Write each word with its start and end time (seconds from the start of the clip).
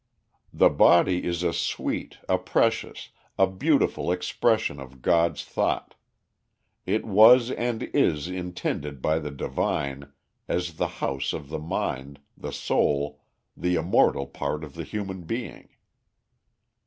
The 0.51 0.71
body 0.71 1.25
is 1.25 1.43
a 1.43 1.53
sweet, 1.53 2.17
a 2.27 2.39
precious, 2.39 3.09
a 3.37 3.45
beautiful 3.45 4.11
expression 4.11 4.79
of 4.79 5.03
God's 5.03 5.45
thought; 5.45 5.93
it 6.87 7.05
was 7.05 7.51
and 7.51 7.83
is 7.93 8.27
intended 8.27 8.99
by 8.99 9.19
the 9.19 9.29
Divine 9.29 10.11
as 10.47 10.77
the 10.77 10.87
house 11.05 11.33
of 11.33 11.49
the 11.49 11.59
mind, 11.59 12.19
the 12.35 12.51
soul, 12.51 13.21
the 13.55 13.75
immortal 13.75 14.25
part 14.25 14.63
of 14.63 14.73
the 14.73 14.85
human 14.85 15.21
being. 15.25 15.69